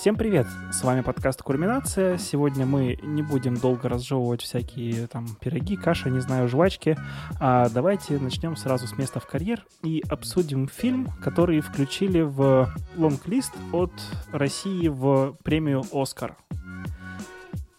[0.00, 0.46] Всем привет!
[0.72, 2.16] С вами подкаст «Кульминация».
[2.16, 6.96] Сегодня мы не будем долго разжевывать всякие там пироги, каши, не знаю, жвачки.
[7.38, 13.52] А давайте начнем сразу с места в карьер и обсудим фильм, который включили в лонг-лист
[13.72, 13.92] от
[14.32, 16.34] России в премию «Оскар».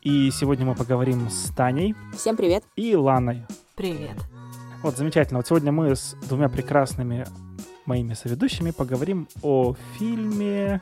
[0.04, 1.96] И сегодня мы поговорим с Таней.
[2.16, 2.64] Всем привет.
[2.76, 3.48] И Ланой.
[3.76, 4.31] Привет.
[4.84, 5.38] Вот, замечательно.
[5.38, 7.28] Вот сегодня мы с двумя прекрасными
[7.86, 10.82] моими соведущими поговорим о фильме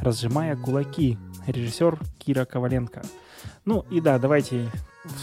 [0.00, 3.02] «Разжимая кулаки», режиссер Кира Коваленко.
[3.66, 4.70] Ну и да, давайте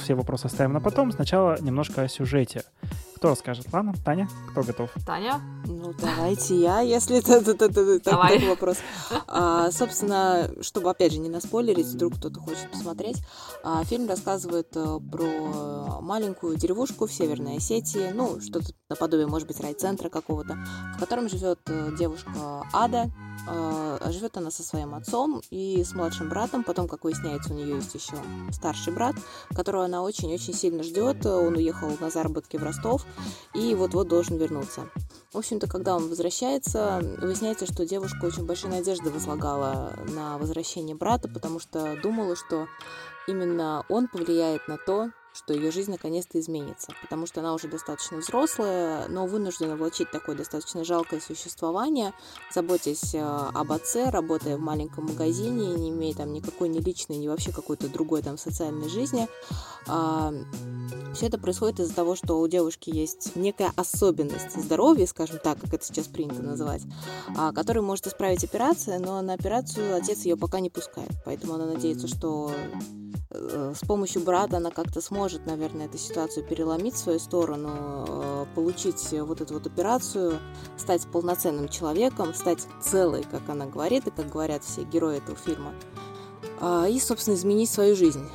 [0.03, 1.11] все вопросы оставим на потом.
[1.11, 2.63] Сначала немножко о сюжете.
[3.21, 3.67] Кто расскажет?
[3.71, 4.89] Ладно, Таня, кто готов?
[5.05, 5.39] Таня?
[5.67, 8.77] Ну, давайте я, если это такой вопрос.
[9.27, 13.17] А, собственно, чтобы, опять же, не наспойлерить, вдруг кто-то хочет посмотреть,
[13.63, 19.59] а, фильм рассказывает э, про маленькую деревушку в Северной Осетии, ну, что-то наподобие, может быть,
[19.59, 20.57] райцентра какого-то,
[20.95, 23.11] в котором живет э, девушка Ада,
[23.47, 26.63] а, живет она со своим отцом и с младшим братом.
[26.63, 28.13] Потом, как выясняется, у нее есть еще
[28.51, 29.15] старший брат,
[29.55, 31.25] которого она очень-очень сильно ждет.
[31.25, 33.05] Он уехал на заработки в Ростов
[33.53, 34.89] и вот-вот должен вернуться.
[35.31, 41.29] В общем-то, когда он возвращается, выясняется, что девушка очень большие надежды возлагала на возвращение брата,
[41.29, 42.67] потому что думала, что
[43.27, 48.17] именно он повлияет на то, что ее жизнь наконец-то изменится, потому что она уже достаточно
[48.17, 52.13] взрослая, но вынуждена влачить такое достаточно жалкое существование,
[52.53, 57.27] заботясь э, об отце, работая в маленьком магазине, не имея там никакой ни личной, ни
[57.27, 59.27] вообще какой-то другой там социальной жизни.
[59.87, 60.33] А,
[61.15, 65.73] Все это происходит из-за того, что у девушки есть некая особенность здоровья, скажем так, как
[65.73, 66.83] это сейчас принято называть,
[67.37, 71.65] а, которую может исправить операция, но на операцию отец ее пока не пускает, поэтому она
[71.65, 72.51] надеется, что
[73.33, 78.45] Э, с помощью брата она как-то сможет, наверное, эту ситуацию переломить в свою сторону, э,
[78.55, 80.39] получить вот эту вот операцию,
[80.77, 85.73] стать полноценным человеком, стать целой, как она говорит, и как говорят все герои этого фильма,
[86.59, 88.27] а, и, собственно, изменить свою жизнь.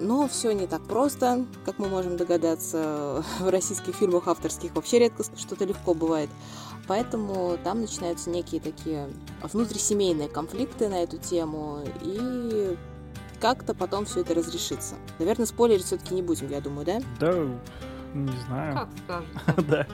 [0.00, 3.24] Но все не так просто, как мы можем догадаться.
[3.38, 6.30] В российских фильмах авторских вообще редко что-то легко бывает.
[6.88, 9.08] Поэтому там начинаются некие такие
[9.42, 11.80] внутрисемейные конфликты на эту тему.
[12.02, 12.76] И
[13.42, 14.94] как-то потом все это разрешится.
[15.18, 17.00] Наверное, спойлерить все-таки не будем, я думаю, да?
[17.18, 17.32] Да,
[18.14, 18.74] не знаю.
[18.74, 19.62] Как скажете.
[19.68, 19.86] Да,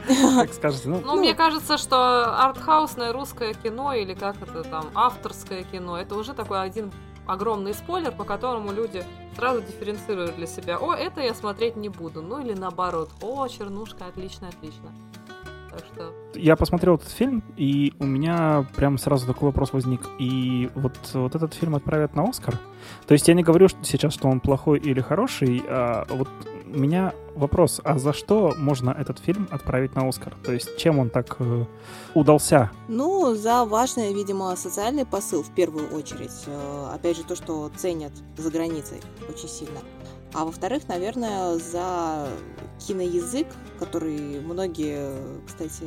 [0.44, 0.88] как скажете.
[0.90, 6.34] Ну, мне кажется, что артхаусное русское кино, или как это там, авторское кино, это уже
[6.34, 6.92] такой один
[7.26, 9.02] огромный спойлер, по которому люди
[9.34, 10.76] сразу дифференцируют для себя.
[10.78, 12.20] О, это я смотреть не буду.
[12.20, 13.10] Ну или наоборот.
[13.22, 14.92] О, чернушка, отлично, отлично.
[15.78, 16.12] Так что...
[16.34, 20.02] Я посмотрел этот фильм, и у меня прям сразу такой вопрос возник.
[20.18, 22.58] И вот, вот этот фильм отправят на Оскар?
[23.06, 26.28] То есть я не говорю что сейчас, что он плохой или хороший, а вот
[26.66, 30.34] у меня вопрос, а за что можно этот фильм отправить на Оскар?
[30.44, 31.64] То есть чем он так э,
[32.14, 32.70] удался?
[32.88, 36.44] Ну, за важный, видимо, социальный посыл в первую очередь.
[36.46, 39.80] Э, опять же, то, что ценят за границей очень сильно.
[40.34, 42.28] А во-вторых, наверное, за
[42.86, 43.46] киноязык,
[43.78, 45.12] который многие,
[45.46, 45.84] кстати,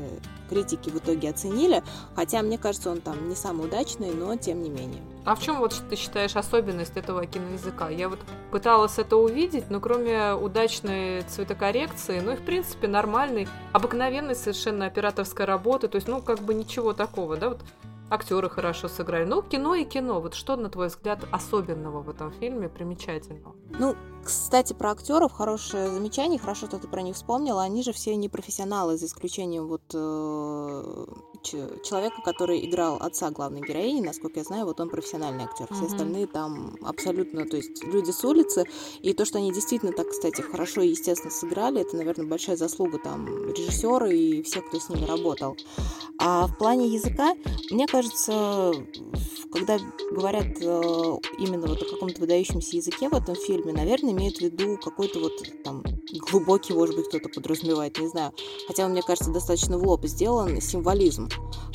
[0.50, 1.84] критики в итоге оценили,
[2.16, 5.02] хотя мне кажется, он там не самый удачный, но тем не менее.
[5.24, 7.90] А в чем вот ты считаешь особенность этого киноязыка?
[7.90, 8.20] Я вот
[8.50, 15.46] пыталась это увидеть, но кроме удачной цветокоррекции, ну и в принципе нормальной, обыкновенной совершенно операторской
[15.46, 17.62] работы, то есть ну как бы ничего такого, да, вот
[18.12, 19.26] актеры хорошо сыграли.
[19.26, 20.20] Ну, кино и кино.
[20.20, 23.56] Вот что, на твой взгляд, особенного в этом фильме, примечательного?
[23.80, 27.64] Ну, кстати, про актеров хорошее замечание, хорошо, что ты про них вспомнила.
[27.64, 31.06] Они же все не профессионалы, за исключением вот э,
[31.42, 35.68] человека, который играл отца главной героини, насколько я знаю, вот он профессиональный актер.
[35.72, 35.86] Все mm-hmm.
[35.86, 38.66] остальные там абсолютно, то есть люди с улицы.
[39.02, 43.00] И то, что они действительно так, кстати, хорошо и естественно сыграли, это, наверное, большая заслуга
[43.00, 45.58] там режиссера и всех, кто с ними работал.
[46.18, 47.34] А в плане языка,
[47.72, 48.74] мне кажется,
[49.52, 49.80] когда
[50.12, 54.78] говорят э, именно вот о каком-то выдающемся языке в этом фильме, наверное, имеют в виду
[54.78, 55.84] какой-то вот там
[56.30, 58.34] глубокий, может быть, кто-то подразумевает, не знаю.
[58.68, 61.30] Хотя он, мне кажется, достаточно в лоб сделан символизм,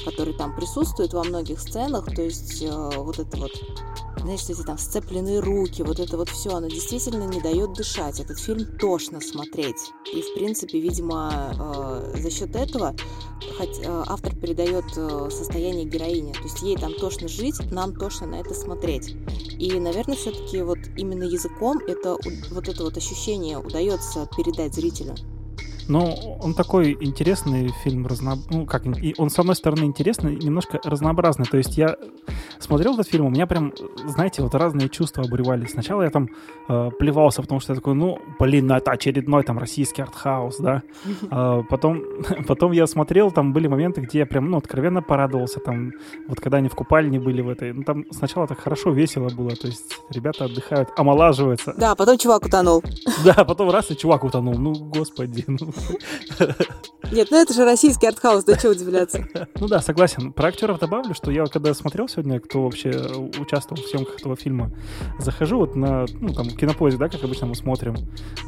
[0.05, 3.53] который там присутствует во многих сценах, то есть э, вот это вот
[4.27, 8.19] знаешь, эти там сцепленные руки, вот это вот все, оно действительно не дает дышать.
[8.19, 9.93] Этот фильм тошно смотреть.
[10.13, 11.53] И, в принципе, видимо,
[12.13, 12.95] э, за счет этого
[13.57, 16.33] хоть, э, автор передает э, состояние героини.
[16.33, 19.15] То есть ей там тошно жить, нам тошно на это смотреть.
[19.59, 22.17] И, наверное, все-таки вот именно языком это
[22.51, 25.15] вот это вот ощущение удается передать зрителю.
[25.89, 28.39] Ну, он такой интересный фильм, разно...
[28.51, 28.85] ну, как,
[29.19, 31.47] он с одной стороны интересный, немножко разнообразный.
[31.47, 31.97] То есть я
[32.59, 33.73] смотрел этот фильм, у меня прям,
[34.07, 35.71] знаете, вот разные чувства обуревались.
[35.71, 36.29] Сначала я там
[36.69, 40.83] э, плевался, потому что я такой, ну, блин, ну это очередной там российский артхаус, да.
[41.31, 42.03] А, потом,
[42.47, 45.93] потом я смотрел, там были моменты, где я прям, ну, откровенно порадовался, там,
[46.29, 47.73] вот когда они в купальне были в этой.
[47.73, 51.75] Ну, там сначала так хорошо, весело было, то есть ребята отдыхают, омолаживаются.
[51.77, 52.83] Да, потом чувак утонул.
[53.25, 54.55] Да, потом раз и чувак утонул.
[54.55, 55.45] Ну, господи.
[55.47, 55.59] Ну.
[57.13, 59.29] Нет, ну это же российский артхаус, да чего удивляться.
[59.59, 60.33] Ну да, согласен.
[60.33, 62.91] Про актеров добавлю, что я когда смотрел сегодня, кто вообще
[63.39, 64.71] участвовал в съемках этого фильма,
[65.19, 67.97] захожу вот на, ну там, кинопоиск, да, как обычно мы смотрим,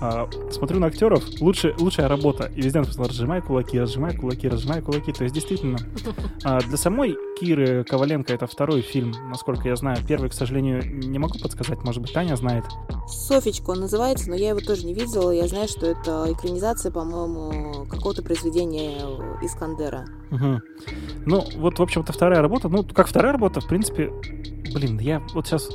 [0.01, 4.83] а, смотрю на актеров, лучше, лучшая работа, и везде написано «разжимай кулаки, разжимай кулаки, разжимай
[4.83, 5.79] кулаки», то есть действительно
[6.45, 9.99] а, для самой Киры Коваленко это второй фильм, насколько я знаю.
[10.07, 12.65] Первый, к сожалению, не могу подсказать, может быть, Таня знает.
[13.07, 15.31] Софичка он называется, но я его тоже не видела.
[15.31, 18.99] Я знаю, что это экранизация, по-моему, какого-то произведения
[19.43, 20.07] Искандера.
[20.31, 20.61] Угу.
[21.29, 22.71] Ну, вот, в общем-то, вторая работа.
[22.71, 24.11] Ну, как вторая работа, в принципе,
[24.73, 25.69] блин, я вот сейчас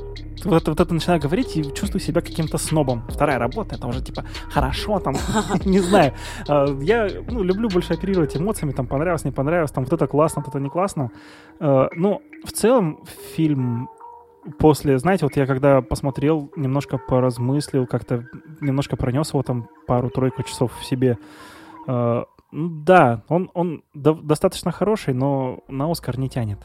[0.43, 3.03] вот это, вот это начинаю говорить и чувствую себя каким-то снобом.
[3.07, 5.13] Вторая работа, это уже типа хорошо, там,
[5.65, 6.13] не знаю.
[6.47, 10.41] А, я ну, люблю больше оперировать эмоциями, там, понравилось, не понравилось, там, вот это классно,
[10.41, 11.11] вот это не классно.
[11.59, 13.03] А, ну, в целом,
[13.35, 13.89] фильм
[14.57, 18.25] после, знаете, вот я когда посмотрел, немножко поразмыслил, как-то
[18.59, 21.19] немножко пронес его там пару-тройку часов в себе.
[22.53, 26.59] Да, он, он достаточно хороший, но на Оскар не тянет.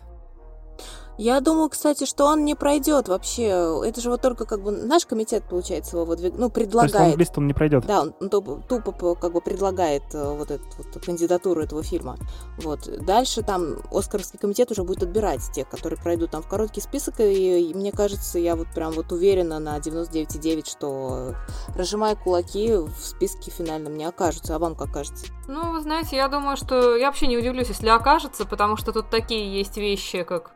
[1.18, 3.82] Я думаю, кстати, что он не пройдет вообще.
[3.84, 6.34] Это же вот только как бы наш комитет, получается, его выдвиг...
[6.36, 6.92] ну, предлагает.
[6.92, 7.86] То есть он лист он не пройдет?
[7.86, 12.16] Да, он тупо, тупо как бы предлагает э, вот эту вот кандидатуру этого фильма.
[12.58, 12.88] Вот.
[13.04, 17.70] Дальше там Оскаровский комитет уже будет отбирать тех, которые пройдут там в короткий список, и,
[17.70, 21.34] и мне кажется, я вот прям вот уверена на 99,9, что
[21.74, 24.54] разжимая кулаки в списке финальном не окажутся.
[24.54, 25.26] А вам как кажется?
[25.48, 29.10] Ну, вы знаете, я думаю, что я вообще не удивлюсь, если окажется, потому что тут
[29.10, 30.52] такие есть вещи, как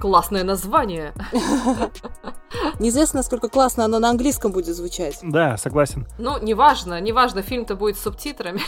[0.00, 1.12] Классное название.
[2.78, 5.18] Неизвестно, насколько классно оно на английском будет звучать.
[5.22, 6.06] Да, согласен.
[6.18, 8.62] Ну, неважно, неважно, фильм-то будет с субтитрами.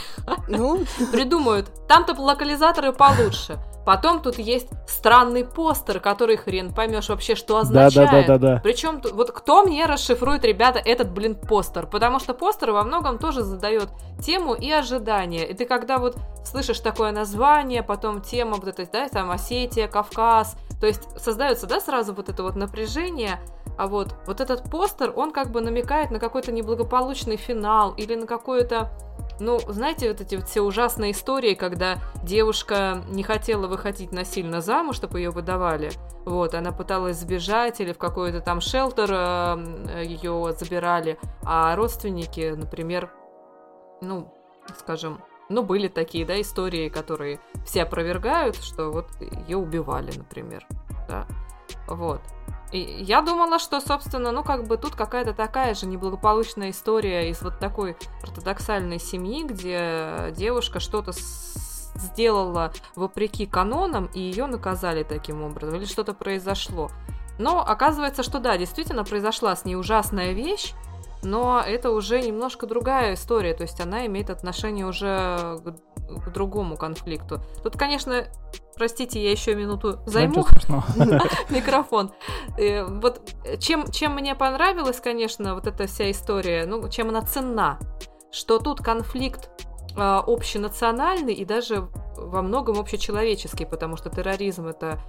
[0.49, 0.85] Ну?
[1.13, 1.71] Придумают.
[1.89, 3.59] Там-то локализаторы получше.
[3.85, 8.11] Потом тут есть странный постер, который хрен поймешь вообще, что означает.
[8.11, 8.61] Да, да, да, да, да.
[8.63, 11.87] Причем вот кто мне расшифрует, ребята, этот, блин, постер?
[11.87, 13.89] Потому что постер во многом тоже задает
[14.21, 15.47] тему и ожидания.
[15.47, 20.57] И ты когда вот слышишь такое название, потом тема вот этой, да, там Осетия, Кавказ,
[20.81, 23.41] то есть создается, да, сразу вот это вот напряжение,
[23.79, 28.27] а вот, вот этот постер, он как бы намекает на какой-то неблагополучный финал или на
[28.27, 28.91] какое-то
[29.41, 34.97] ну, знаете, вот эти вот все ужасные истории, когда девушка не хотела выходить насильно замуж,
[34.97, 35.91] чтобы ее выдавали.
[36.25, 43.11] Вот, она пыталась сбежать или в какой-то там шелтер э, ее забирали, а родственники, например,
[44.01, 44.33] ну,
[44.79, 50.67] скажем, ну, были такие, да, истории, которые все опровергают, что вот ее убивали, например,
[51.09, 51.27] да,
[51.89, 52.21] вот.
[52.73, 57.43] И я думала, что, собственно, ну, как бы тут какая-то такая же неблагополучная история из
[57.43, 61.13] вот такой ортодоксальной семьи, где девушка что-то
[61.95, 66.91] сделала вопреки канонам, и ее наказали таким образом, или что-то произошло.
[67.39, 70.73] Но оказывается, что да, действительно произошла с ней ужасная вещь,
[71.23, 76.77] но это уже немножко другая история, то есть она имеет отношение уже к, к другому
[76.77, 77.43] конфликту.
[77.63, 78.25] Тут, конечно,
[78.77, 80.45] простите, я еще минуту займу
[81.51, 82.13] микрофон.
[82.59, 87.79] Э, вот чем, чем мне понравилась, конечно, вот эта вся история, ну, чем она ценна,
[88.31, 89.51] что тут конфликт
[89.97, 95.01] э, общенациональный и даже во многом общечеловеческий, потому что терроризм это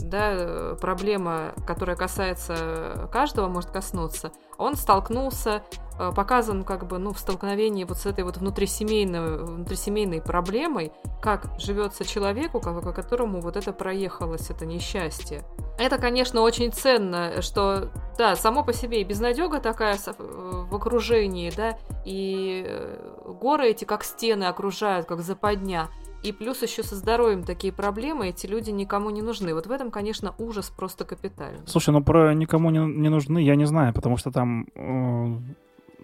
[0.00, 5.62] да, проблема, которая касается каждого, может коснуться, он столкнулся,
[5.98, 11.48] э, показан как бы, ну, в столкновении вот с этой вот внутрисемейной, внутрисемейной проблемой, как
[11.58, 15.42] живется человеку, по которому вот это проехалось, это несчастье.
[15.78, 21.50] Это, конечно, очень ценно, что, да, само по себе и безнадега такая э, в окружении,
[21.50, 25.88] да, и э, горы эти как стены окружают, как западня,
[26.22, 29.54] и плюс еще со здоровьем такие проблемы, эти люди никому не нужны.
[29.54, 31.60] Вот в этом, конечно, ужас просто капитальный.
[31.66, 35.38] Слушай, ну про никому не, не нужны я не знаю, потому что там э,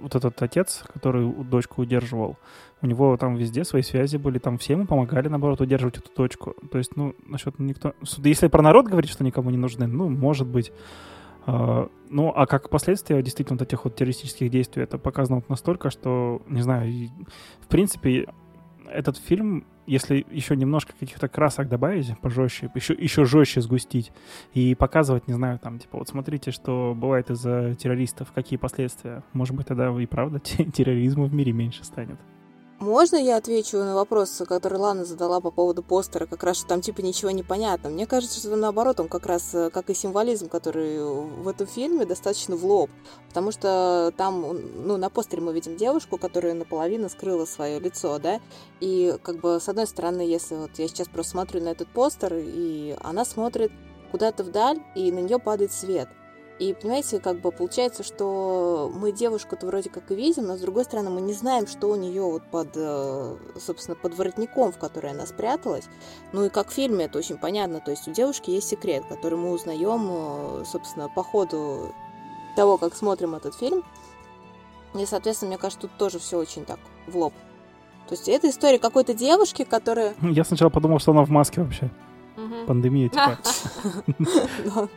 [0.00, 2.36] вот этот отец, который дочку удерживал,
[2.82, 6.54] у него там везде свои связи были, там все ему помогали, наоборот, удерживать эту дочку.
[6.70, 7.94] То есть, ну, насчет никто...
[8.18, 10.72] Если про народ говорить, что никому не нужны, ну, может быть.
[11.46, 15.88] Uh, ну, а как последствия действительно вот этих вот террористических действий, это показано вот настолько,
[15.88, 17.10] что, не знаю,
[17.62, 18.28] в принципе,
[18.86, 24.12] этот фильм если еще немножко каких-то красок добавить, пожестче, еще, еще жестче сгустить
[24.52, 29.22] и показывать, не знаю, там, типа, вот смотрите, что бывает из-за террористов, какие последствия.
[29.32, 32.18] Может быть, тогда и правда терроризма в мире меньше станет.
[32.80, 36.80] Можно я отвечу на вопрос, который Лана задала по поводу постера, как раз, что там
[36.80, 37.90] типа ничего не понятно?
[37.90, 42.06] Мне кажется, что наоборот, он как раз, э, как и символизм, который в этом фильме,
[42.06, 42.88] достаточно в лоб.
[43.26, 44.46] Потому что там,
[44.86, 48.40] ну, на постере мы видим девушку, которая наполовину скрыла свое лицо, да,
[48.78, 52.32] и как бы с одной стороны, если вот я сейчас просто смотрю на этот постер,
[52.36, 53.72] и она смотрит
[54.12, 56.08] куда-то вдаль, и на нее падает свет.
[56.58, 60.84] И, понимаете, как бы получается, что мы девушку-то вроде как и видим, но с другой
[60.84, 65.12] стороны мы не знаем, что у нее вот под, э, собственно, под воротником, в который
[65.12, 65.84] она спряталась.
[66.32, 69.38] Ну и как в фильме это очень понятно, то есть у девушки есть секрет, который
[69.38, 71.94] мы узнаем, э, собственно, по ходу
[72.56, 73.84] того, как смотрим этот фильм.
[74.94, 77.34] И, соответственно, мне кажется, тут тоже все очень так в лоб.
[78.08, 80.14] То есть это история какой-то девушки, которая...
[80.22, 81.90] Я сначала подумал, что она в маске вообще.
[82.66, 83.38] Пандемия, типа.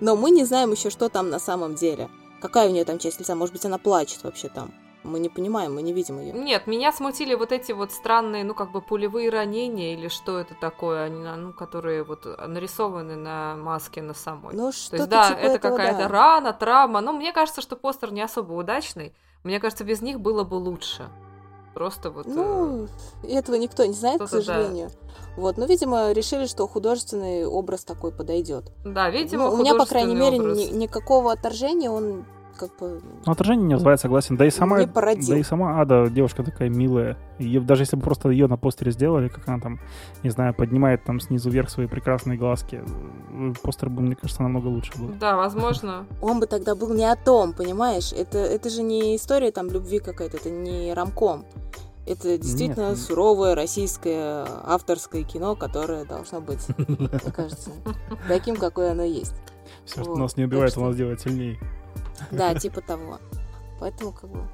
[0.00, 2.08] Но мы не знаем еще, что там на самом деле.
[2.40, 3.34] Какая у нее там часть лица?
[3.34, 4.72] Может быть, она плачет вообще там.
[5.04, 6.32] Мы не понимаем, мы не видим ее.
[6.32, 10.54] Нет, меня смутили вот эти вот странные, ну, как бы пулевые ранения или что это
[10.54, 14.54] такое, они, ну, которые вот нарисованы на маске на самой.
[14.54, 16.08] Ну, что То есть, да, типа это какая-то да.
[16.08, 17.02] рана, травма.
[17.02, 19.14] Но мне кажется, что постер не особо удачный.
[19.42, 21.10] Мне кажется, без них было бы лучше.
[21.74, 22.26] Просто вот...
[22.26, 22.86] Ну,
[23.24, 23.28] э...
[23.28, 24.88] этого никто не знает, к сожалению.
[24.88, 25.14] Да.
[25.36, 28.70] Вот, ну, видимо, решили, что художественный образ такой подойдет.
[28.84, 33.00] Да, видимо, ну, У меня, по крайней мере, ни, никакого отторжения он как бы...
[33.26, 34.36] Ну, отражение не вызывает согласен.
[34.36, 35.28] Да и сама, не породил.
[35.28, 37.16] да и сама Ада, девушка такая милая.
[37.38, 39.80] И даже если бы просто ее на постере сделали, как она там,
[40.22, 42.82] не знаю, поднимает там снизу вверх свои прекрасные глазки,
[43.62, 45.08] постер бы, мне кажется, намного лучше был.
[45.20, 46.06] Да, возможно.
[46.22, 48.12] Он бы тогда был не о том, понимаешь?
[48.12, 51.44] Это, это же не история там любви какая-то, это не рамком.
[52.06, 52.98] Это действительно Нет.
[52.98, 57.70] суровое российское авторское кино, которое должно быть, мне кажется,
[58.28, 59.34] таким, какое оно есть.
[59.86, 61.58] Все, что нас не убивает, у нас делает сильнее.
[62.30, 63.18] Да, типа того.
[63.80, 64.46] Поэтому как бы...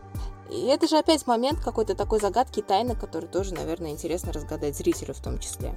[0.51, 4.77] И это же опять момент какой-то такой загадки и тайны, который тоже, наверное, интересно разгадать
[4.77, 5.75] зрителю в том числе.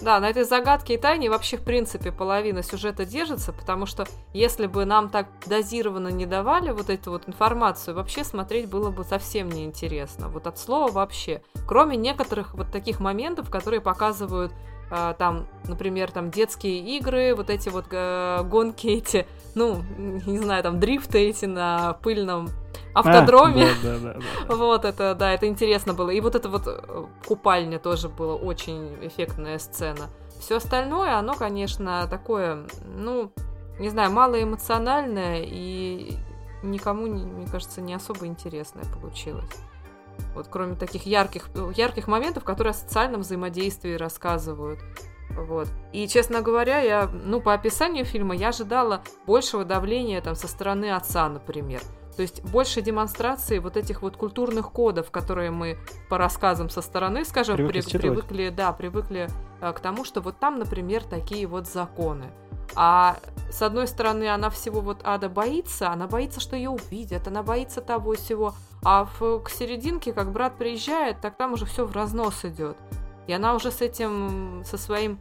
[0.00, 4.66] Да, на этой загадке и тайне вообще, в принципе, половина сюжета держится, потому что если
[4.66, 9.48] бы нам так дозированно не давали вот эту вот информацию, вообще смотреть было бы совсем
[9.48, 10.28] неинтересно.
[10.28, 11.42] Вот от слова вообще.
[11.66, 14.52] Кроме некоторых вот таких моментов, которые показывают
[14.90, 17.88] там, например, там детские игры, вот эти вот
[18.48, 22.50] гонки эти, ну, не знаю, там дрифты эти на пыльном
[22.94, 23.64] автодроме.
[23.64, 24.14] А, да, да,
[24.48, 26.10] да, вот это, да, это интересно было.
[26.10, 30.08] И вот это вот э, купальня тоже была очень эффектная сцена.
[30.40, 33.32] Все остальное, оно, конечно, такое, ну,
[33.78, 36.16] не знаю, малоэмоциональное и
[36.62, 39.50] никому, мне кажется, не особо интересное получилось.
[40.34, 44.80] Вот кроме таких ярких, ярких моментов, которые о социальном взаимодействии рассказывают.
[45.30, 45.68] Вот.
[45.92, 50.90] И, честно говоря, я, ну, по описанию фильма я ожидала большего давления там со стороны
[50.90, 51.80] отца, например.
[52.18, 57.24] То есть больше демонстрации вот этих вот культурных кодов, которые мы по рассказам со стороны,
[57.24, 59.28] скажем, привыкли, при, привыкли да, привыкли
[59.60, 62.24] э, к тому, что вот там, например, такие вот законы.
[62.74, 63.18] А
[63.52, 67.80] с одной стороны, она всего вот ада боится, она боится, что ее увидят, она боится
[67.82, 68.52] того всего.
[68.82, 72.76] А в, к серединке, как брат приезжает, так там уже все в разнос идет.
[73.28, 75.20] И она уже с этим, со своим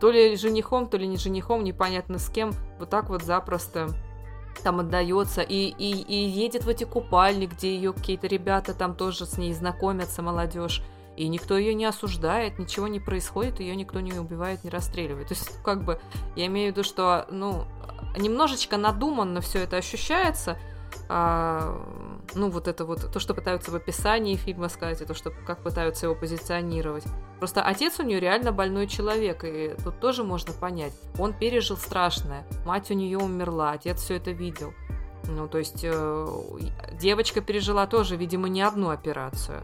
[0.00, 3.90] то ли женихом, то ли не женихом, непонятно с кем, вот так вот запросто
[4.60, 9.26] там отдается и, и, и едет в эти купальни, где ее какие-то ребята там тоже
[9.26, 10.82] с ней знакомятся, молодежь.
[11.16, 15.28] И никто ее не осуждает, ничего не происходит, ее никто не убивает, не расстреливает.
[15.28, 16.00] То есть, как бы,
[16.36, 17.66] я имею в виду, что, ну,
[18.16, 20.58] немножечко надуманно все это ощущается,
[21.08, 21.80] а,
[22.34, 25.62] ну, вот это вот, то, что пытаются в описании фильма сказать, и то, что, как
[25.62, 27.04] пытаются его позиционировать.
[27.38, 30.92] Просто отец у нее реально больной человек, и тут тоже можно понять.
[31.18, 34.72] Он пережил страшное, мать у нее умерла, отец все это видел.
[35.24, 36.26] Ну, то есть э,
[36.92, 39.62] девочка пережила тоже, видимо, не одну операцию.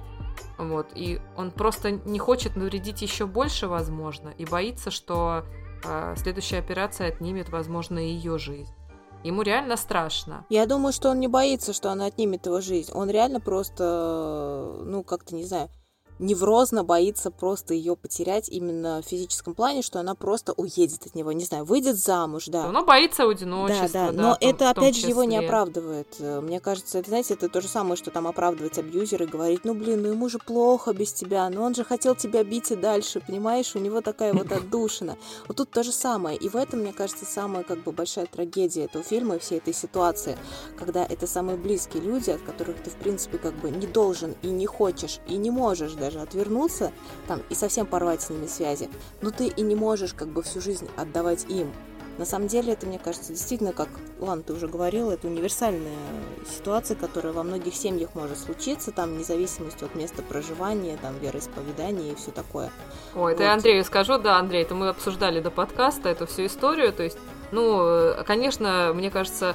[0.56, 5.44] Вот, и он просто не хочет навредить еще больше, возможно, и боится, что
[5.84, 8.72] э, следующая операция отнимет, возможно, ее жизнь.
[9.24, 10.44] Ему реально страшно.
[10.48, 12.92] Я думаю, что он не боится, что она отнимет его жизнь.
[12.94, 15.70] Он реально просто, ну, как-то, не знаю,
[16.18, 21.32] неврозно боится просто ее потерять именно в физическом плане, что она просто уедет от него,
[21.32, 22.64] не знаю, выйдет замуж, да.
[22.64, 23.88] Оно боится одиночества.
[23.88, 26.18] Да, да, да но том, это опять же его не оправдывает.
[26.18, 29.74] Мне кажется, это, знаете, это то же самое, что там оправдывать абьюзер и говорить, ну
[29.74, 33.20] блин, ну ему же плохо без тебя, но он же хотел тебя бить и дальше,
[33.20, 35.16] понимаешь, у него такая вот отдушина.
[35.46, 36.36] Вот тут то же самое.
[36.36, 39.74] И в этом, мне кажется, самая как бы большая трагедия этого фильма и всей этой
[39.74, 40.38] ситуации,
[40.78, 44.48] когда это самые близкие люди, от которых ты, в принципе, как бы не должен и
[44.48, 46.92] не хочешь, и не можешь даже даже отвернуться
[47.26, 48.88] там и совсем порвать с ними связи,
[49.20, 51.72] но ты и не можешь как бы всю жизнь отдавать им.
[52.16, 53.88] На самом деле это, мне кажется, действительно, как
[54.18, 55.94] Лан, ты уже говорил, это универсальная
[56.50, 62.12] ситуация, которая во многих семьях может случиться, там, вне зависимости от места проживания, там, вероисповедания
[62.12, 62.70] и все такое.
[63.14, 63.46] Ой, это вот.
[63.46, 67.18] я Андрею скажу, да, Андрей, это мы обсуждали до подкаста эту всю историю, то есть,
[67.52, 69.54] ну, конечно, мне кажется,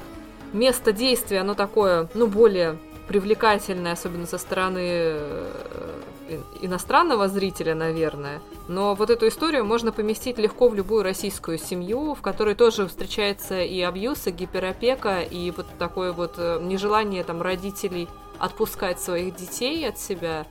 [0.54, 6.00] место действия, оно такое, ну, более привлекательное, особенно со стороны э,
[6.60, 8.40] иностранного зрителя, наверное.
[8.68, 13.60] Но вот эту историю можно поместить легко в любую российскую семью, в которой тоже встречается
[13.60, 19.86] и абьюз, и гиперопека, и вот такое вот э, нежелание там родителей отпускать своих детей
[19.88, 20.46] от себя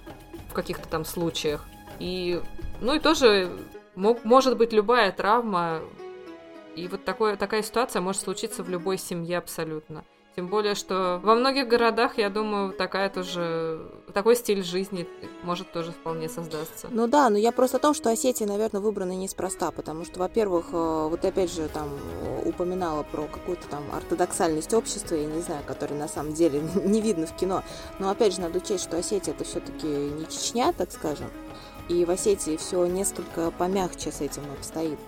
[0.50, 1.66] в каких-то там случаях.
[2.00, 2.42] И,
[2.82, 3.52] ну и тоже
[3.96, 5.80] мог, может быть любая травма,
[6.76, 10.04] и вот такое, такая ситуация может случиться в любой семье абсолютно.
[10.36, 13.80] Тем более, что во многих городах, я думаю, такая тоже,
[14.14, 15.08] такой стиль жизни
[15.44, 16.88] может тоже вполне создаться.
[16.90, 20.68] Ну да, но я просто о том, что Осетия, наверное, выбрана неспроста, потому что, во-первых,
[20.72, 21.88] э, вот опять же там
[22.46, 27.28] упоминала про какую-то там ортодоксальность общества, я не знаю, которая на самом деле не видно
[27.28, 27.64] в кино,
[28.00, 31.30] но опять же надо учесть, что Осетия это все-таки не Чечня, так скажем,
[31.90, 35.00] и в Осетии все несколько помягче с этим обстоит.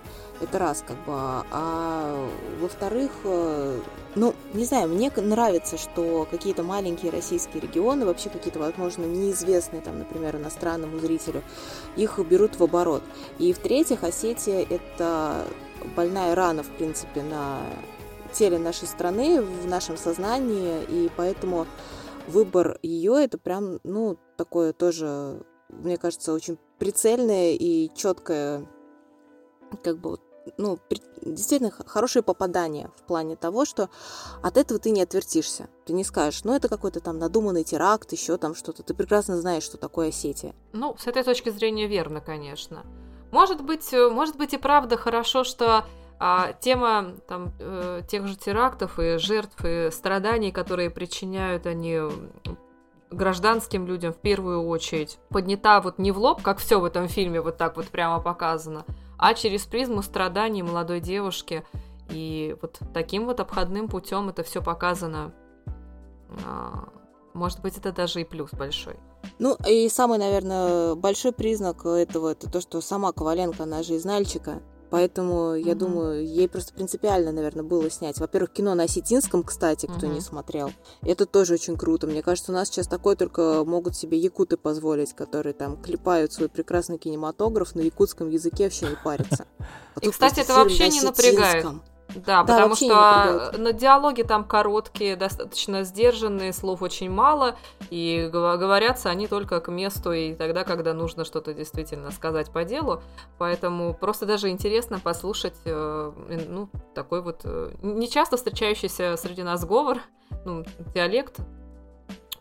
[0.42, 1.14] Это раз, как бы.
[1.14, 2.30] А
[2.60, 3.80] во-вторых, э,
[4.16, 10.00] ну, не знаю, мне нравится, что какие-то маленькие российские регионы, вообще какие-то, возможно, неизвестные, там,
[10.00, 11.42] например, иностранному зрителю,
[11.96, 13.04] их берут в оборот.
[13.40, 15.46] И в-третьих, Осетия— это
[15.96, 17.60] больная рана, в принципе, на
[18.34, 21.66] теле нашей страны, в нашем сознании, и поэтому
[22.28, 28.66] выбор ее это прям, ну, такое тоже, мне кажется, очень прицельное и четкое
[29.84, 30.20] как бы
[30.58, 30.80] ну,
[31.22, 33.90] действительно хорошее попадание в плане того, что
[34.44, 35.70] от этого ты не отвертишься.
[35.86, 38.84] Ты не скажешь, ну, это какой-то там надуманный теракт, еще там что-то.
[38.84, 40.54] Ты прекрасно знаешь, что такое Осетия.
[40.74, 42.86] Ну, с этой точки зрения верно, конечно.
[43.32, 45.86] Может быть, э, может быть и правда хорошо, что
[46.20, 52.00] а, тема там, э, тех же терактов и жертв и страданий, которые причиняют они
[53.16, 57.42] гражданским людям в первую очередь, поднята вот не в лоб, как все в этом фильме
[57.42, 58.86] вот так вот прямо показано,
[59.18, 61.66] а через призму страданий молодой девушки.
[62.10, 65.34] И вот таким вот обходным путем это все показано.
[66.46, 66.90] А,
[67.34, 68.98] может быть, это даже и плюс большой.
[69.40, 74.06] Ну, и самый, наверное, большой признак этого, это то, что сама Коваленко, она же из
[74.06, 75.76] Нальчика, Поэтому, я mm-hmm.
[75.76, 78.20] думаю, ей просто принципиально, наверное, было снять.
[78.20, 80.14] Во-первых, кино на осетинском, кстати, кто mm-hmm.
[80.14, 80.72] не смотрел.
[81.02, 82.08] Это тоже очень круто.
[82.08, 86.50] Мне кажется, у нас сейчас такое только могут себе якуты позволить, которые там клепают свой
[86.50, 89.46] прекрасный кинематограф на якутском языке, вообще не парятся.
[89.96, 91.66] А И, кстати, это вообще не напрягает.
[92.14, 97.56] Да, да потому что на диалоги там короткие, достаточно сдержанные, слов очень мало,
[97.90, 103.02] и говорятся они только к месту и тогда, когда нужно что-то действительно сказать по делу.
[103.38, 106.12] Поэтому просто даже интересно послушать, э,
[106.48, 110.00] ну, такой вот э, нечасто встречающийся среди нас говор,
[110.46, 110.64] ну,
[110.94, 111.40] диалект,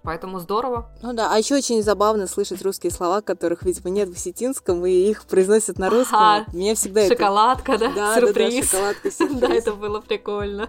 [0.04, 0.90] Поэтому здорово.
[1.02, 4.90] Ну да, а еще очень забавно слышать русские слова, которых, видимо, нет в осетинском, и
[4.90, 6.18] их произносят на русском.
[6.18, 6.46] Ага.
[6.52, 7.88] Мне всегда Шоколадка, это...
[7.88, 7.94] да?
[7.94, 8.20] да?
[8.20, 8.70] Сюрприз.
[8.74, 9.40] Да, да, шоколадка, сюрприз.
[9.40, 10.68] Да, это было прикольно.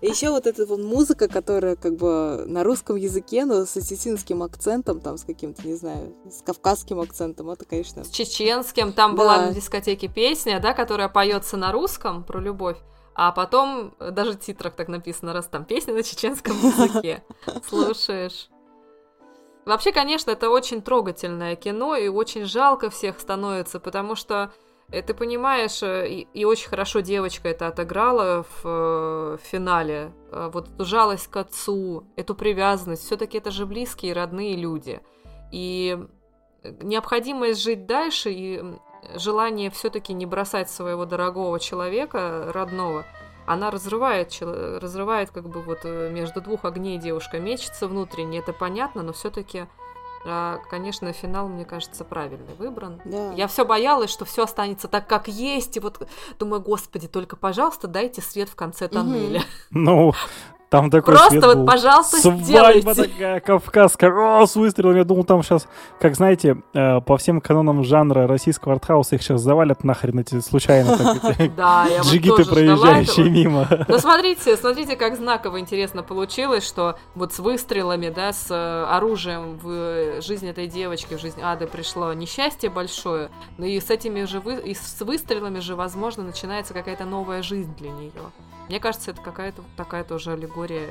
[0.00, 5.00] Еще вот эта вот музыка, которая как бы на русском языке, но с осетинским акцентом,
[5.00, 8.02] там с каким-то, не знаю, с кавказским акцентом, это, конечно...
[8.02, 9.22] С чеченским, там да.
[9.22, 12.78] была на дискотеке песня, да, которая поется на русском про любовь.
[13.14, 17.22] А потом даже в титрах так написано, раз там песня на чеченском языке.
[17.68, 18.48] Слушаешь.
[19.70, 24.50] Вообще, конечно, это очень трогательное кино, и очень жалко всех становится, потому что
[24.90, 30.12] э, ты понимаешь, э, и, и очень хорошо девочка это отыграла в, э, в финале.
[30.32, 33.04] Вот эту жалость к отцу, эту привязанность.
[33.04, 35.02] Все-таки это же близкие, родные люди.
[35.52, 35.96] И
[36.64, 38.64] необходимость жить дальше и
[39.14, 43.06] желание все-таки не бросать своего дорогого человека, родного–
[43.52, 49.02] она разрывает, разрывает как бы вот э, между двух огней девушка мечется внутренне, это понятно,
[49.02, 49.66] но все-таки
[50.24, 53.00] а, конечно, финал, мне кажется, правильный выбран.
[53.04, 53.32] Да.
[53.32, 56.06] Я все боялась, что все останется так, как есть, и вот
[56.38, 59.42] думаю, господи, только, пожалуйста, дайте свет в конце тоннеля.
[59.70, 60.12] Ну,
[60.70, 61.66] там такой Просто свет вот, был.
[61.66, 62.92] пожалуйста, Свадьба сделайте.
[62.92, 64.94] такая кавказская, о, с выстрелом.
[64.94, 65.66] Я думал, там сейчас,
[65.98, 70.96] как знаете, э, по всем канонам жанра российского артхауса их сейчас завалят нахрен эти случайно
[71.56, 73.66] да, я джигиты, проезжающие мимо.
[73.88, 79.58] Ну, смотрите, смотрите, как знаково интересно получилось, что вот с выстрелами, да, с э, оружием
[79.60, 84.40] в жизнь этой девочки, в жизнь Ады пришло несчастье большое, но и с этими же,
[84.64, 88.12] и с выстрелами же, возможно, начинается какая-то новая жизнь для нее.
[88.70, 90.86] Мне кажется, это какая-то такая тоже аллегория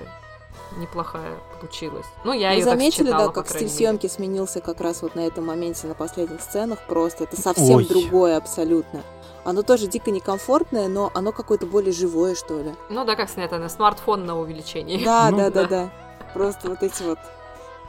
[0.76, 2.06] неплохая получилась.
[2.26, 5.22] Ну, я ее заметили, так считала, да, как стиль съемки сменился как раз вот на
[5.22, 7.24] этом моменте, на последних сценах просто.
[7.24, 7.88] Это совсем Ой.
[7.88, 9.02] другое абсолютно.
[9.46, 12.76] оно тоже дико некомфортное, но оно какое-то более живое, что ли.
[12.90, 15.02] Ну да, как снято на смартфон на увеличении.
[15.06, 15.90] Да, ну, да, да, да.
[16.34, 17.20] Просто вот эти вот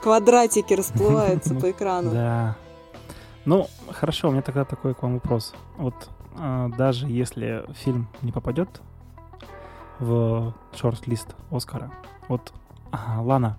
[0.01, 2.13] квадратики расплываются по экрану.
[2.13, 2.57] Да.
[3.45, 5.53] Ну, хорошо, у меня тогда такой к вам вопрос.
[5.79, 5.95] Вот
[6.39, 8.69] а, даже если фильм не попадет
[10.01, 11.93] в шорт-лист Оскара,
[12.29, 12.53] вот,
[13.19, 13.59] Лана,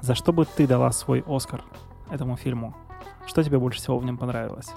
[0.00, 1.62] за что бы ты дала свой Оскар
[2.10, 2.74] этому фильму?
[3.26, 4.70] Что тебе больше всего в нем понравилось?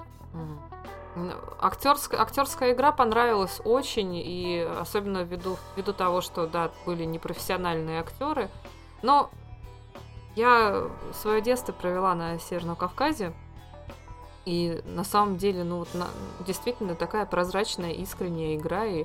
[1.60, 8.48] Актерская, актерская игра понравилась очень, и особенно ввиду, ввиду того, что, да, были непрофессиональные актеры.
[9.02, 9.30] Но
[10.36, 13.32] я свое детство провела на Северном Кавказе,
[14.44, 16.06] и на самом деле, ну вот на,
[16.46, 19.04] действительно такая прозрачная, искренняя игра, и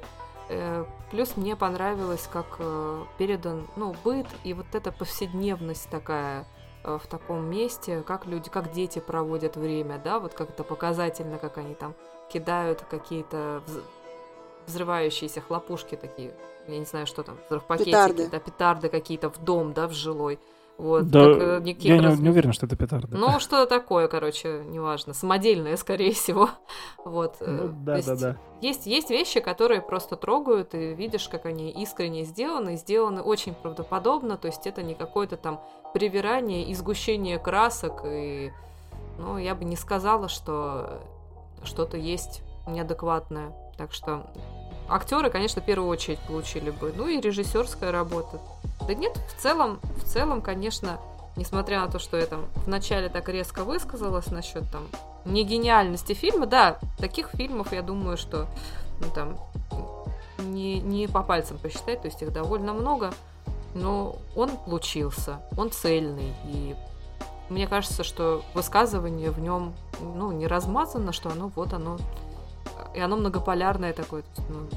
[1.12, 6.46] плюс мне понравилось, как э, передан, ну, быт и вот эта повседневность такая
[6.84, 11.38] э, в таком месте, как люди, как дети проводят время, да, вот как это показательно,
[11.38, 11.94] как они там
[12.32, 13.62] кидают какие-то
[14.66, 16.34] взрывающиеся хлопушки такие,
[16.68, 18.28] я не знаю, что там, взрывпакетики, петарды.
[18.30, 20.40] да, петарды какие-то в дом, да, в жилой.
[20.78, 22.18] Вот, да, как, э, я раз...
[22.18, 23.16] не, не уверен, что это петарды.
[23.16, 25.14] Ну, что-то такое, короче, неважно.
[25.14, 26.50] Самодельное, скорее всего.
[27.06, 27.36] Вот.
[27.42, 28.38] Э, ну, да, есть, да, да.
[28.62, 34.38] Есть, есть вещи, которые просто трогают, и видишь, как они искренне сделаны, сделаны очень правдоподобно,
[34.38, 35.62] то есть это не какое-то там
[35.94, 38.52] привирание и сгущение красок, и,
[39.20, 41.02] ну, я бы не сказала, что
[41.64, 43.54] что-то есть неадекватное.
[43.78, 44.32] Так что
[44.88, 46.94] актеры, конечно, в первую очередь получили бы.
[46.96, 48.40] Ну и режиссерская работа.
[48.88, 51.00] Да нет, в целом, в целом, конечно,
[51.36, 54.88] несмотря на то, что я там вначале так резко высказалась насчет там
[55.26, 58.48] не гениальности фильма, да, таких фильмов, я думаю, что
[59.00, 59.38] ну, там
[60.38, 63.14] не, не по пальцам посчитать, то есть их довольно много,
[63.74, 66.76] но он получился, он цельный, и
[67.50, 71.98] мне кажется, что высказывание в нем, ну, не размазано, что оно вот оно,
[72.94, 74.68] и оно многополярное такое, ну,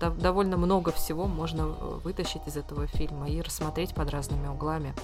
[0.00, 4.94] довольно много всего можно э, вытащить из этого фильма и рассмотреть под разными углами.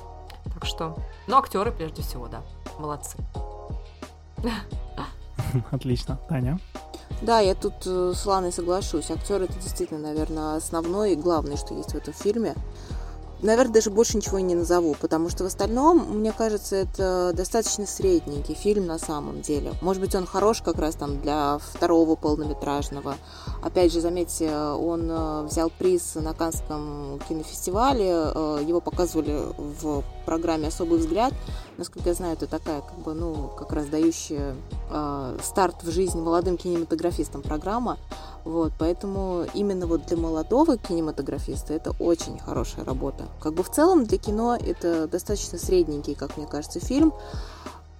[0.54, 2.42] Так что, ну, актеры прежде всего, да,
[2.78, 3.16] молодцы.
[5.70, 6.18] Отлично.
[6.28, 6.58] Таня?
[7.20, 9.10] Да, я тут э, с Ланой соглашусь.
[9.10, 12.54] Актер это действительно, наверное, основное и главное, что есть в этом фильме
[13.42, 17.86] наверное, даже больше ничего и не назову, потому что в остальном, мне кажется, это достаточно
[17.86, 19.72] средненький фильм на самом деле.
[19.82, 23.16] Может быть, он хорош как раз там для второго полнометражного.
[23.62, 30.68] Опять же, заметьте, он э, взял приз на Канском кинофестивале, э, его показывали в программе
[30.68, 31.32] «Особый взгляд».
[31.78, 34.54] Насколько я знаю, это такая, как бы, ну, как раз дающая
[34.90, 37.98] э, старт в жизнь молодым кинематографистам программа.
[38.44, 43.24] Вот, поэтому именно вот для молодого кинематографиста это очень хорошая работа.
[43.40, 47.12] Как бы в целом для кино это достаточно средненький, как мне кажется, фильм.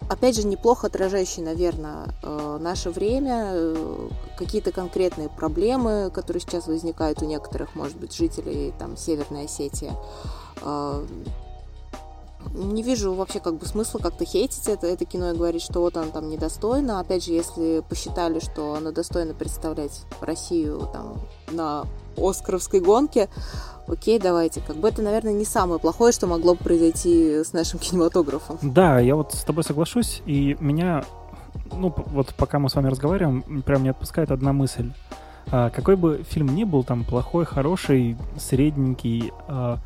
[0.08, 7.22] Опять же, неплохо отражающий, наверное, э, наше время, э, какие-то конкретные проблемы, которые сейчас возникают
[7.22, 9.92] у некоторых, может быть, жителей там, Северной Осетии
[10.60, 11.06] э,
[12.54, 15.96] не вижу вообще как бы смысла как-то хейтить это, это кино и говорить, что вот
[15.96, 17.00] оно там недостойно.
[17.00, 21.84] Опять же, если посчитали, что оно достойно представлять Россию там на
[22.16, 23.28] Оскаровской гонке,
[23.86, 24.60] окей, давайте.
[24.60, 28.58] Как бы это, наверное, не самое плохое, что могло бы произойти с нашим кинематографом.
[28.62, 31.04] Да, я вот с тобой соглашусь, и меня,
[31.72, 34.92] ну, вот пока мы с вами разговариваем, прям не отпускает одна мысль.
[35.50, 39.78] А, какой бы фильм ни был, там, плохой, хороший, средненький, а,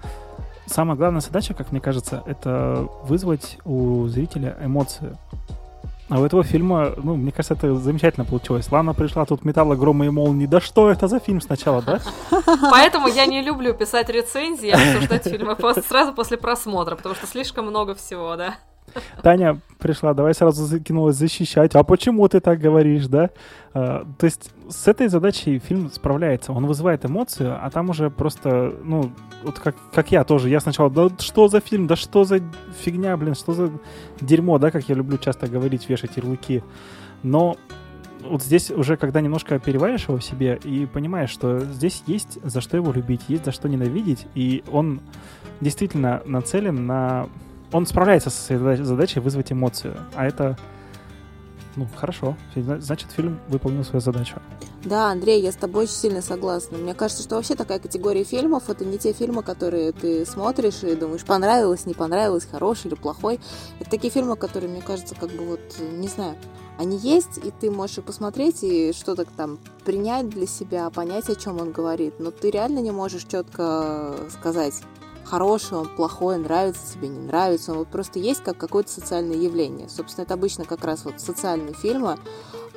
[0.67, 5.17] самая главная задача, как мне кажется, это вызвать у зрителя эмоции.
[6.09, 8.71] А у этого фильма, ну, мне кажется, это замечательно получилось.
[8.71, 10.47] Лана пришла, тут металла, грома и молнии.
[10.47, 12.01] Да что это за фильм сначала, да?
[12.71, 15.57] Поэтому я не люблю писать рецензии, обсуждать фильмы
[15.89, 18.55] сразу после просмотра, потому что слишком много всего, да.
[19.23, 21.75] Таня пришла, давай сразу закинулась защищать.
[21.75, 23.31] А почему ты так говоришь, да?
[23.75, 26.53] А, то есть с этой задачей фильм справляется.
[26.53, 29.11] Он вызывает эмоцию, а там уже просто, ну,
[29.43, 30.49] вот как, как я тоже.
[30.49, 32.41] Я сначала, да что за фильм, да что за
[32.81, 33.71] фигня, блин, что за
[34.21, 36.63] дерьмо, да, как я люблю часто говорить, вешать ярлыки.
[37.23, 37.57] Но
[38.29, 42.61] вот здесь уже, когда немножко переваришь его в себе и понимаешь, что здесь есть за
[42.61, 45.01] что его любить, есть за что ненавидеть, и он
[45.61, 47.29] действительно нацелен на
[47.73, 49.97] он справляется со своей задачей вызвать эмоцию.
[50.15, 50.57] А это,
[51.75, 52.37] ну, хорошо.
[52.55, 54.37] Значит, фильм выполнил свою задачу.
[54.85, 56.79] Да, Андрей, я с тобой очень сильно согласна.
[56.79, 60.95] Мне кажется, что вообще такая категория фильмов это не те фильмы, которые ты смотришь и
[60.95, 63.41] думаешь, понравилось, не понравилось, хороший или плохой.
[63.81, 66.37] Это такие фильмы, которые, мне кажется, как бы вот, не знаю,
[66.79, 71.35] они есть, и ты можешь их посмотреть и что-то там принять для себя, понять, о
[71.35, 72.21] чем он говорит.
[72.21, 74.75] Но ты реально не можешь четко сказать,
[75.27, 77.73] хороший он, плохой, нравится тебе, не нравится.
[77.73, 79.89] Он вот просто есть как какое-то социальное явление.
[79.89, 82.19] Собственно, это обычно как раз вот социальные фильмы,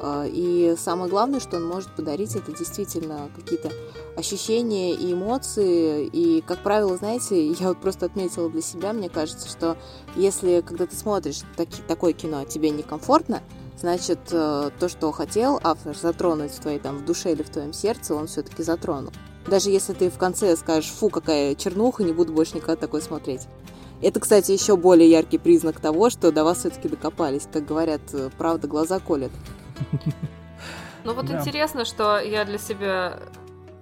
[0.02, 3.70] А, и самое главное, что он может подарить, это действительно какие-то
[4.16, 6.06] ощущения и эмоции.
[6.06, 9.78] И, как правило, знаете, я вот просто отметила для себя, мне кажется, что
[10.16, 13.44] если, когда ты смотришь таки, такое кино, тебе некомфортно,
[13.78, 17.74] значит, э, то, что хотел автор затронуть в твоей там в душе или в твоем
[17.74, 19.12] сердце, он все-таки затронул.
[19.48, 23.48] Даже если ты в конце скажешь, фу, какая чернуха, не буду больше никогда такой смотреть.
[24.02, 27.48] Это, кстати, еще более яркий признак того, что до вас все-таки докопались.
[27.52, 29.32] Как говорят, э, правда глаза колят.
[31.06, 31.40] Ну вот да.
[31.40, 33.22] интересно, что я для себя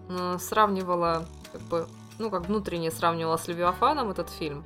[0.08, 1.88] э, сравнивала, как бы,
[2.20, 4.64] ну как внутренне сравнивала с Левиафаном этот фильм.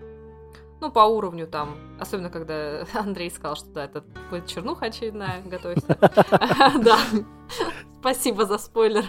[0.81, 5.85] Ну, по уровню там, особенно когда Андрей сказал, что да, это будет чернуха очередная, готовься.
[6.83, 6.99] Да,
[7.99, 9.05] спасибо за спойлер.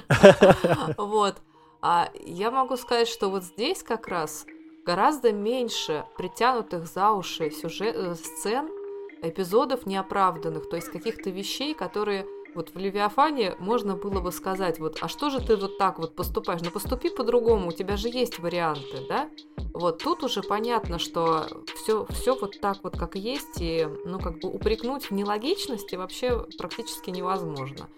[0.96, 1.36] Вот.
[1.82, 4.46] А я могу сказать, что вот здесь как раз
[4.86, 8.68] гораздо меньше притянутых за уши сюжет, э, сцен,
[9.20, 14.98] эпизодов неоправданных, то есть каких-то вещей, которые вот в Левиафане можно было бы сказать, вот,
[15.00, 16.60] а что же ты вот так вот поступаешь?
[16.62, 19.30] Ну поступи по-другому, у тебя же есть варианты, да?
[19.72, 24.38] Вот тут уже понятно, что все, все вот так вот как есть, и, ну, как
[24.38, 27.88] бы упрекнуть в нелогичности вообще практически невозможно.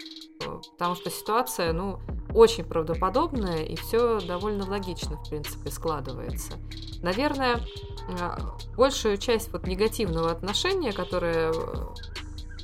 [0.72, 1.98] Потому что ситуация, ну,
[2.34, 6.54] очень правдоподобная, и все довольно логично, в принципе, складывается.
[7.02, 7.60] Наверное,
[8.08, 8.38] э,
[8.76, 11.52] большую часть вот негативного отношения, которое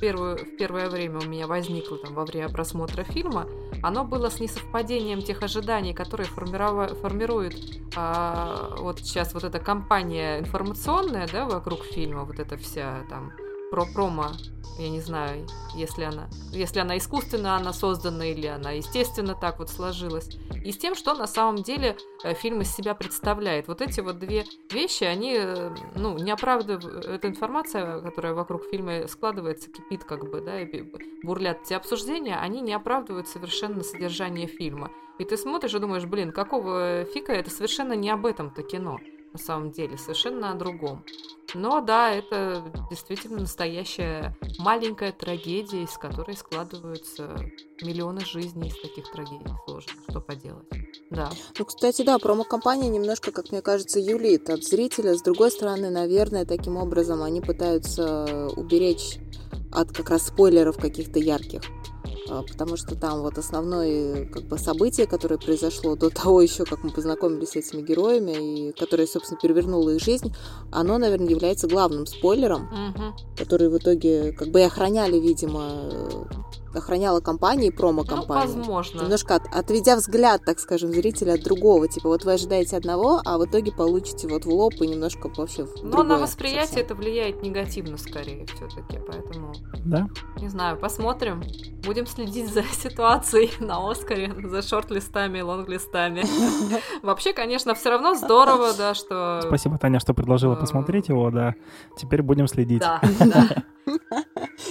[0.01, 3.47] первую, в первое время у меня возникло там, во время просмотра фильма,
[3.83, 7.55] оно было с несовпадением тех ожиданий, которые формирова- формирует
[7.95, 13.31] а, вот сейчас вот эта кампания информационная, да, вокруг фильма, вот эта вся там
[13.71, 14.31] про промо
[14.77, 19.69] я не знаю, если она, если она искусственно она создана или она естественно так вот
[19.69, 23.67] сложилась, и с тем, что на самом деле э, фильм из себя представляет.
[23.67, 29.07] Вот эти вот две вещи, они, э, ну, не оправдывают, эта информация, которая вокруг фильма
[29.07, 30.83] складывается, кипит как бы, да, и
[31.23, 34.91] бурлят эти обсуждения, они не оправдывают совершенно содержание фильма.
[35.19, 38.99] И ты смотришь и думаешь, блин, какого фика, это совершенно не об этом-то кино
[39.33, 41.03] на самом деле, совершенно о другом.
[41.53, 47.35] Но да, это действительно настоящая маленькая трагедия, из которой складываются
[47.81, 49.45] миллионы жизней из таких трагедий.
[49.65, 50.67] Сложно, что поделать.
[51.09, 51.29] Да.
[51.57, 55.15] Ну, кстати, да, промо-компания немножко, как мне кажется, юлит от зрителя.
[55.15, 59.17] С другой стороны, наверное, таким образом они пытаются уберечь
[59.73, 61.61] от как раз спойлеров каких-то ярких.
[62.31, 66.81] А, потому что там вот основное как бы событие, которое произошло до того еще, как
[66.83, 70.33] мы познакомились с этими героями, и которое, собственно, перевернуло их жизнь,
[70.71, 73.03] оно, наверное, является главным спойлером, угу.
[73.37, 75.91] который в итоге как бы и охраняли, видимо,
[76.73, 78.53] охраняла компании, промо-компании.
[78.53, 79.01] Ну, возможно.
[79.01, 81.87] Немножко от, отведя взгляд, так скажем, зрителя от другого.
[81.87, 85.65] Типа, вот вы ожидаете одного, а в итоге получите вот в лоб и немножко вообще
[85.65, 86.85] в Но на восприятие совсем.
[86.85, 89.53] это влияет негативно скорее все-таки, поэтому...
[89.85, 90.07] Да?
[90.37, 91.43] Не знаю, посмотрим.
[91.85, 96.23] Будем следить за ситуацией на Оскаре, за шорт-листами, лонг-листами.
[97.03, 99.41] Вообще, конечно, все равно здорово, да, что...
[99.43, 101.55] Спасибо, Таня, что предложила посмотреть его, да.
[101.97, 102.81] Теперь будем следить.
[102.81, 103.63] Да, да.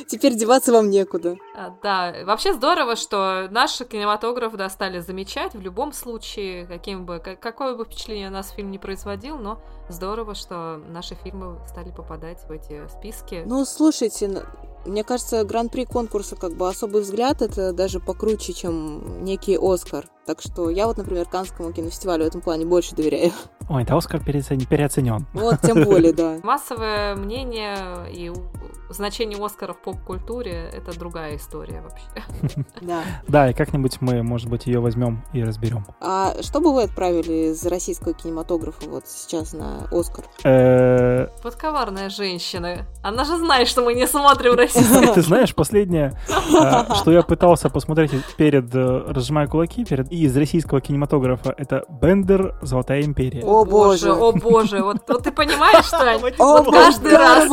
[0.06, 1.36] Теперь деваться вам некуда.
[1.82, 7.74] Да, вообще здорово, что наш кинематограф да, стали замечать в любом случае, каким бы, какое
[7.74, 12.50] бы впечатление у нас фильм не производил, но здорово, что наши фильмы стали попадать в
[12.50, 13.42] эти списки.
[13.46, 14.44] Ну, слушайте,
[14.86, 20.06] мне кажется, гран-при конкурса как бы особый взгляд это даже покруче, чем некий Оскар.
[20.26, 23.32] Так что я вот, например, Канскому кинофестивалю в этом плане больше доверяю.
[23.68, 25.26] Ой, да Оскар переоценен.
[25.32, 26.38] Вот, тем более, да.
[26.42, 27.76] Массовое мнение
[28.10, 28.32] и
[28.90, 32.64] значение Оскара в поп-культуре— это другая история вообще.
[32.80, 33.02] Да.
[33.28, 35.84] Да, и как-нибудь мы, может быть, ее возьмем и разберем.
[36.00, 40.24] А что бы вы отправили из российского кинематографа вот сейчас на Оскар?
[40.44, 42.86] Э, Подковарная женщина.
[43.02, 44.69] Она же знает, что мы не смотрим российский.
[44.72, 46.12] Ты знаешь, последнее,
[46.58, 52.56] а, что я пытался посмотреть перед э, «Разжимая кулаки», перед из российского кинематографа, это «Бендер.
[52.62, 53.42] Золотая империя».
[53.44, 57.44] О боже, о боже, вот ты понимаешь, что каждый раз.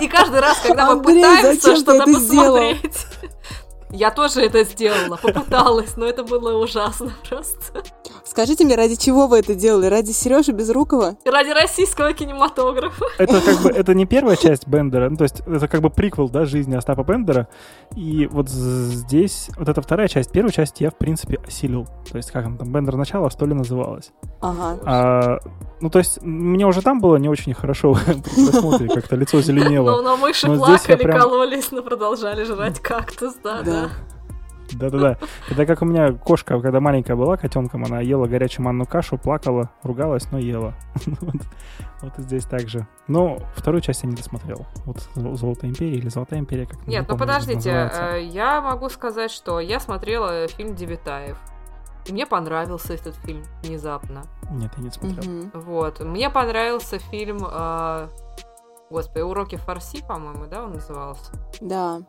[0.00, 3.06] И каждый раз, когда мы пытаемся что-то посмотреть...
[3.92, 7.82] Я тоже это сделала, попыталась, но это было ужасно просто.
[8.24, 9.86] Скажите мне, ради чего вы это делали?
[9.86, 11.16] Ради Сережи Безрукова?
[11.26, 13.04] Ради российского кинематографа.
[13.18, 16.30] Это как бы это не первая часть Бендера, ну, то есть это как бы приквел,
[16.30, 17.48] да, жизни Остапа Бендера.
[17.94, 21.86] И вот здесь, вот эта вторая часть, первую часть я, в принципе, осилил.
[22.10, 24.12] То есть как она там, Бендер начало, что ли, называлась.
[24.40, 24.78] Ага.
[24.84, 25.38] А,
[25.80, 30.00] ну, то есть мне уже там было не очень хорошо при просмотре, как-то лицо зеленело.
[30.00, 33.81] Но мыши плакали, кололись, но продолжали жрать кактус, да, да.
[34.72, 35.18] Да-да-да.
[35.50, 39.70] Это как у меня кошка, когда маленькая была котенком, она ела горячую манную кашу, плакала,
[39.82, 40.74] ругалась, но ела.
[42.02, 42.88] Вот и здесь так же.
[43.06, 44.66] Но вторую часть я не досмотрел.
[44.86, 49.60] Вот «Золотая империя» или «Золотая империя», как Нет, ну подождите, э, я могу сказать, что
[49.60, 51.38] я смотрела фильм «Девятаев».
[52.06, 54.24] И мне понравился этот фильм внезапно.
[54.50, 55.32] Нет, я не смотрел.
[55.32, 55.50] Угу.
[55.60, 56.00] Вот.
[56.00, 57.46] Мне понравился фильм...
[57.48, 58.08] Э,
[58.90, 61.32] господи, «Уроки фарси», по-моему, да, он назывался?
[61.60, 62.00] Да.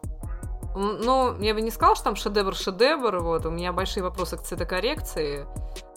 [0.76, 5.46] Ну, я бы не сказала, что там шедевр-шедевр, вот, у меня большие вопросы к цветокоррекции,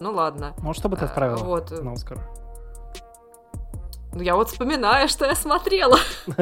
[0.00, 0.54] ну ладно.
[0.58, 1.70] Может, что бы ты отправила вот.
[1.82, 2.18] на Оскар?
[4.12, 5.98] Ну, я вот вспоминаю, что я смотрела.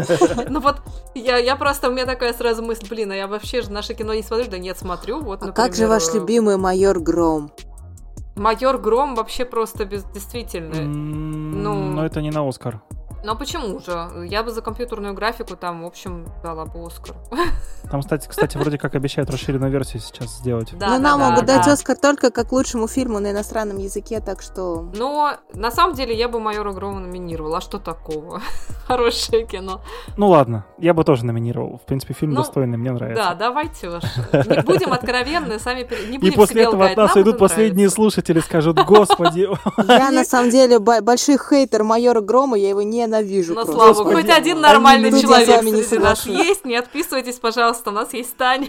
[0.48, 0.76] Ну вот,
[1.14, 4.14] я, я просто, у меня такая сразу мысль, блин, а я вообще же наше кино
[4.14, 7.52] не смотрю, да нет, смотрю, вот, А как же ваш любимый майор Гром?
[8.36, 10.82] Майор Гром вообще просто без, действительно.
[10.82, 12.80] Ну, но это не на Оскар.
[13.24, 14.26] Ну почему же?
[14.28, 17.16] Я бы за компьютерную графику там, в общем, дала бы Оскар.
[17.90, 20.76] Там, кстати, кстати, вроде как обещают расширенную версию сейчас сделать.
[20.76, 21.56] Да, Но ну, да, нам да, могут да.
[21.56, 24.90] дать Оскар только как лучшему фильму на иностранном языке, так что...
[24.94, 27.58] Но на самом деле я бы майора Грома номинировала.
[27.58, 28.42] А что такого?
[28.86, 29.80] Хорошее кино.
[30.18, 31.78] Ну ладно, я бы тоже номинировал.
[31.78, 33.22] В принципе, фильм ну, достойный, мне нравится.
[33.22, 34.02] Да, давайте уж.
[34.32, 38.78] Не будем откровенны, сами не будем И после этого от нас уйдут последние слушатели, скажут,
[38.84, 39.48] господи.
[39.88, 43.54] Я на самом деле большой хейтер майора Грома, я его не ненавижу.
[43.54, 46.64] Ну, слава богу, хоть один нормальный человек среди нас есть.
[46.64, 48.68] Не отписывайтесь, пожалуйста, у нас есть Таня.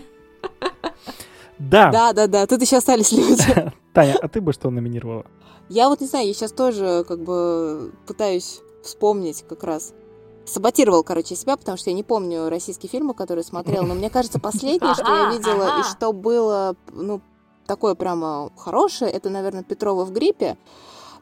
[1.58, 1.90] Да.
[1.90, 3.72] Да, да, да, тут еще остались люди.
[3.94, 5.26] Таня, а ты бы что номинировала?
[5.70, 9.94] Я вот не знаю, я сейчас тоже как бы пытаюсь вспомнить как раз.
[10.46, 14.40] Саботировал, короче, себя, потому что я не помню российские фильмы, которые смотрела, но мне кажется,
[14.40, 17.22] последнее, что я видела и что было, ну,
[17.66, 20.58] такое прямо хорошее, это, наверное, Петрова в гриппе.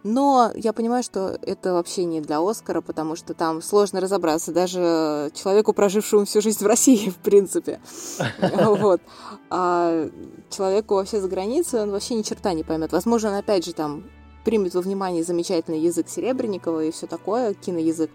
[0.03, 5.31] Но я понимаю, что это вообще не для Оскара, потому что там сложно разобраться даже
[5.33, 7.79] человеку, прожившему всю жизнь в России, в принципе.
[8.63, 9.01] Вот.
[9.49, 10.09] А
[10.49, 12.91] человеку вообще за границей он вообще ни черта не поймет.
[12.91, 14.03] Возможно, он опять же там
[14.43, 18.11] примет во внимание замечательный язык Серебренникова и все такое, киноязык.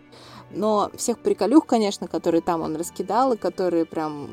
[0.50, 4.28] Но всех приколюх, конечно, которые там он раскидал, и которые прям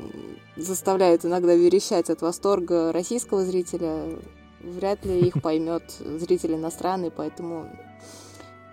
[0.56, 4.18] заставляют иногда верещать от восторга российского зрителя,
[4.66, 7.70] вряд ли их поймет зритель иностранный, поэтому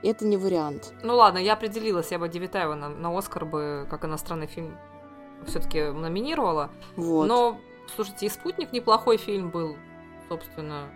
[0.01, 0.93] это не вариант.
[1.01, 4.77] Ну ладно, я определилась, я бы Девятаева на, на Оскар бы как иностранный фильм
[5.45, 6.69] все-таки номинировала.
[6.95, 7.27] Вот.
[7.27, 7.60] Но,
[7.95, 9.77] слушайте, и «Спутник» неплохой фильм был,
[10.29, 10.89] собственно.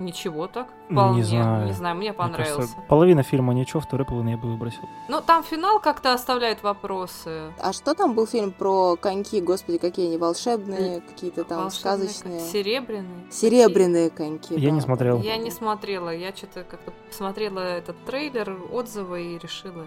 [0.00, 0.68] Ничего так.
[0.90, 1.18] Вполне.
[1.18, 1.66] Не знаю.
[1.66, 2.56] Не знаю, мне понравился.
[2.56, 4.88] Мне кажется, половина фильма ничего, второй половину я бы выбросил.
[5.08, 7.52] Ну, там финал как-то оставляет вопросы.
[7.60, 12.40] А что там был фильм про коньки, господи, какие они волшебные, какие-то там волшебные, сказочные?
[12.40, 13.30] Серебряные.
[13.30, 14.54] Серебряные коньки.
[14.54, 14.74] Я да.
[14.74, 15.20] не смотрел.
[15.20, 16.08] Я не смотрела.
[16.08, 19.86] Я что-то как-то посмотрела этот трейлер, отзывы и решила.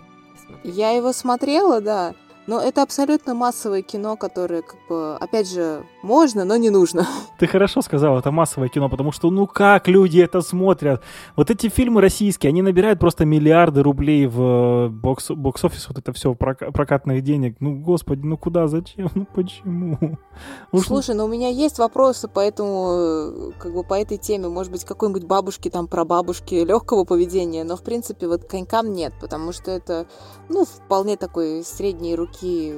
[0.63, 2.13] Я его смотрела, да.
[2.45, 7.07] Но это абсолютно массовое кино, которое, как бы, опять же, можно, но не нужно.
[7.39, 11.01] Ты хорошо сказал, это массовое кино, потому что, ну как люди это смотрят?
[11.35, 16.11] Вот эти фильмы российские, они набирают просто миллиарды рублей в э, бокс, бокс-офис, вот это
[16.13, 17.55] все прокатных денег.
[17.59, 19.97] Ну, господи, ну куда, зачем, ну почему?
[20.71, 24.47] Ну, Слушай, ну у меня есть вопросы по этому, э, как бы по этой теме,
[24.47, 29.13] может быть, какой-нибудь бабушки, там, про бабушки легкого поведения, но, в принципе, вот конькам нет,
[29.21, 30.07] потому что это,
[30.49, 32.73] ну, вполне такой средней руки руки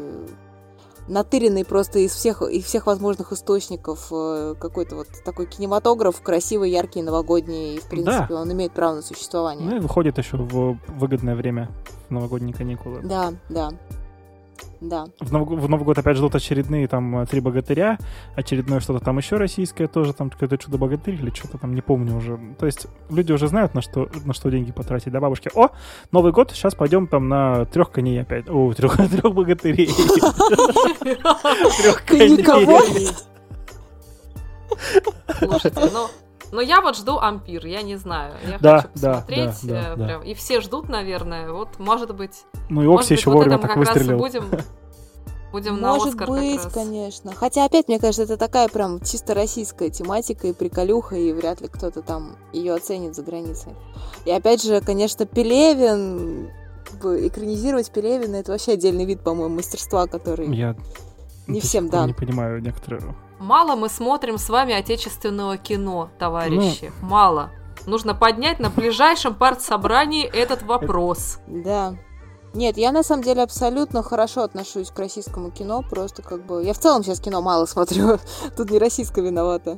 [1.07, 7.01] натыренный просто из всех, из всех возможных источников э, какой-то вот такой кинематограф, красивый, яркий,
[7.01, 8.41] новогодний, и, в принципе, да.
[8.41, 9.69] он имеет право на существование.
[9.69, 11.69] Ну и выходит еще в выгодное время,
[12.09, 13.01] в новогодние каникулы.
[13.03, 13.71] Да, да.
[14.81, 15.05] Да.
[15.19, 15.47] В, Нов...
[15.47, 17.97] в Новый год опять ждут очередные там э, три богатыря,
[18.35, 22.39] очередное что-то там еще российское тоже, там какое-то чудо-богатырь или что-то там, не помню уже.
[22.59, 25.49] То есть люди уже знают, на что, на что деньги потратить, да, бабушки?
[25.55, 25.69] О,
[26.11, 28.49] Новый год, сейчас пойдем там на трех коней опять.
[28.49, 29.87] О, трех, трех богатырей.
[31.81, 32.45] Трех коней.
[35.39, 36.07] Слушайте, ну,
[36.55, 38.33] но я вот жду Ампир, я не знаю.
[38.47, 39.59] Я да, хочу посмотреть.
[39.63, 40.27] Да, да, да, прям, да.
[40.27, 41.51] И все ждут, наверное.
[41.51, 42.45] Вот, может быть...
[42.69, 44.17] Ну и Окси еще вовремя так выстрелил.
[44.17, 44.49] будем
[45.51, 47.33] будем Может на Оскар быть, как конечно.
[47.33, 51.67] Хотя опять, мне кажется, это такая прям чисто российская тематика и приколюха, и вряд ли
[51.67, 53.73] кто-то там ее оценит за границей.
[54.25, 56.49] И опять же, конечно, Пелевин,
[57.01, 60.75] экранизировать Пелевина, это вообще отдельный вид, по-моему, мастерства, который Я
[61.47, 62.07] не всем дан.
[62.07, 63.01] не понимаю некоторые
[63.39, 66.91] Мало мы смотрим с вами отечественного кино, товарищи.
[67.01, 67.07] Ну...
[67.07, 67.51] Мало.
[67.85, 71.39] Нужно поднять на ближайшем партсобрании этот вопрос.
[71.47, 71.95] Да.
[72.53, 76.63] Нет, я на самом деле абсолютно хорошо отношусь к российскому кино, просто как бы...
[76.63, 78.17] Я в целом сейчас кино мало смотрю,
[78.57, 79.77] тут не российское виновата.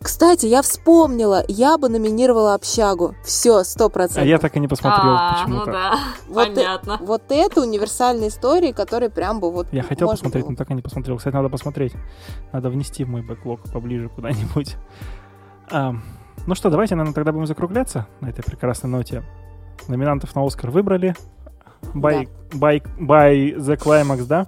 [0.00, 3.14] Кстати, я вспомнила, я бы номинировала общагу.
[3.24, 4.22] Все, сто процентов.
[4.24, 5.66] А я так и не посмотрел А, почему-то.
[5.66, 6.98] Ну да, Вот э- понятно.
[7.00, 10.50] Вот это универсальные истории, которые прям бы вот Я хотел посмотреть, было.
[10.52, 11.16] но так и не посмотрел.
[11.18, 11.94] Кстати, надо посмотреть.
[12.52, 14.76] Надо внести в мой бэклог поближе куда-нибудь.
[15.70, 15.94] А,
[16.46, 19.22] ну что, давайте, наверное, тогда будем закругляться на этой прекрасной ноте.
[19.88, 21.14] Номинантов на Оскар выбрали.
[21.94, 24.46] By, by, by the Climax, да?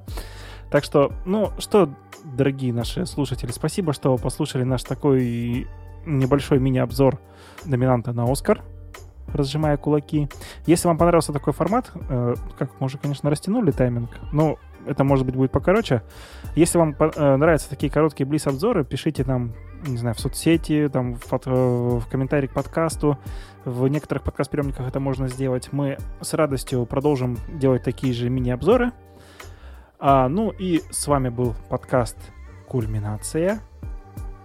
[0.71, 1.91] Так что, ну что,
[2.35, 5.67] дорогие наши слушатели, спасибо, что послушали наш такой
[6.05, 7.19] небольшой мини-обзор
[7.65, 8.63] номинанта на Оскар
[9.33, 10.29] разжимая кулаки.
[10.67, 14.57] Если вам понравился такой формат, э, как мы уже, конечно, растянули тайминг, но
[14.87, 16.03] это, может быть, будет покороче.
[16.55, 19.53] Если вам э, нравятся такие короткие близ-обзоры, пишите нам,
[19.85, 23.19] не знаю, в соцсети, там, в, под- э, в комментарии к подкасту.
[23.65, 25.71] В некоторых подкаст-приемниках это можно сделать.
[25.73, 28.93] Мы с радостью продолжим делать такие же мини-обзоры.
[29.99, 32.17] А, ну и с вами был подкаст
[32.69, 33.61] «Кульминация».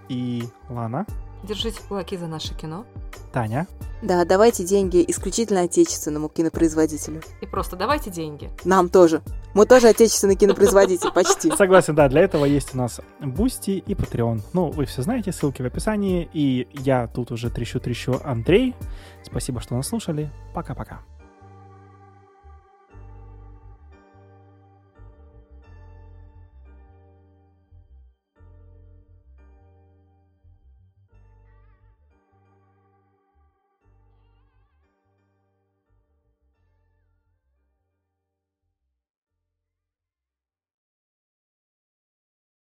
[0.10, 1.06] И Лана,
[1.44, 2.86] Держите кулаки за наше кино.
[3.34, 3.68] Таня.
[4.02, 7.22] Да, давайте деньги исключительно отечественному кинопроизводителю.
[7.40, 8.50] И просто давайте деньги.
[8.64, 9.22] Нам тоже.
[9.54, 11.50] Мы тоже отечественный кинопроизводитель, почти.
[11.58, 14.42] Согласен, да, для этого есть у нас Boosty и Patreon.
[14.54, 16.30] Ну, вы все знаете, ссылки в описании.
[16.34, 18.76] И я тут уже трещу-трещу Андрей.
[19.24, 20.30] Спасибо, что нас слушали.
[20.54, 21.02] Пока-пока.